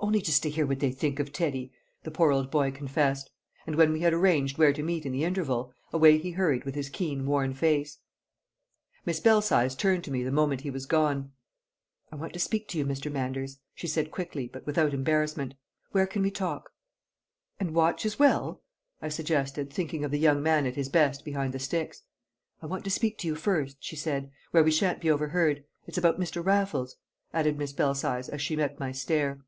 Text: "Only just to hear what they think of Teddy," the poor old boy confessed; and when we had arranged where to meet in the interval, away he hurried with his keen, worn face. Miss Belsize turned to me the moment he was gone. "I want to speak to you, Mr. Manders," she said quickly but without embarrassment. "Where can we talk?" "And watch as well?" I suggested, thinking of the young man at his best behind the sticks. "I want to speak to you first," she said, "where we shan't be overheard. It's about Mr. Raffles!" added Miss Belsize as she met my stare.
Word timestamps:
"Only 0.00 0.20
just 0.20 0.42
to 0.42 0.50
hear 0.50 0.66
what 0.66 0.80
they 0.80 0.90
think 0.92 1.18
of 1.18 1.32
Teddy," 1.32 1.72
the 2.02 2.10
poor 2.10 2.30
old 2.30 2.50
boy 2.50 2.70
confessed; 2.70 3.30
and 3.66 3.74
when 3.74 3.90
we 3.90 4.00
had 4.00 4.12
arranged 4.12 4.58
where 4.58 4.72
to 4.74 4.82
meet 4.82 5.06
in 5.06 5.12
the 5.12 5.24
interval, 5.24 5.72
away 5.94 6.18
he 6.18 6.32
hurried 6.32 6.64
with 6.64 6.74
his 6.74 6.90
keen, 6.90 7.24
worn 7.24 7.54
face. 7.54 8.00
Miss 9.06 9.18
Belsize 9.18 9.74
turned 9.74 10.04
to 10.04 10.10
me 10.10 10.22
the 10.22 10.30
moment 10.30 10.60
he 10.60 10.70
was 10.70 10.84
gone. 10.84 11.32
"I 12.12 12.16
want 12.16 12.34
to 12.34 12.38
speak 12.38 12.68
to 12.68 12.78
you, 12.78 12.84
Mr. 12.84 13.10
Manders," 13.10 13.60
she 13.74 13.86
said 13.86 14.10
quickly 14.10 14.46
but 14.46 14.66
without 14.66 14.92
embarrassment. 14.92 15.54
"Where 15.92 16.06
can 16.06 16.20
we 16.20 16.30
talk?" 16.30 16.70
"And 17.58 17.74
watch 17.74 18.04
as 18.04 18.18
well?" 18.18 18.62
I 19.00 19.08
suggested, 19.08 19.72
thinking 19.72 20.04
of 20.04 20.10
the 20.10 20.18
young 20.18 20.42
man 20.42 20.66
at 20.66 20.76
his 20.76 20.90
best 20.90 21.24
behind 21.24 21.54
the 21.54 21.58
sticks. 21.58 22.02
"I 22.60 22.66
want 22.66 22.84
to 22.84 22.90
speak 22.90 23.16
to 23.18 23.26
you 23.26 23.34
first," 23.36 23.78
she 23.82 23.96
said, 23.96 24.30
"where 24.50 24.62
we 24.62 24.70
shan't 24.70 25.00
be 25.00 25.10
overheard. 25.10 25.64
It's 25.86 25.96
about 25.96 26.20
Mr. 26.20 26.44
Raffles!" 26.44 26.96
added 27.32 27.56
Miss 27.56 27.72
Belsize 27.72 28.28
as 28.28 28.42
she 28.42 28.54
met 28.54 28.78
my 28.78 28.92
stare. 28.92 29.40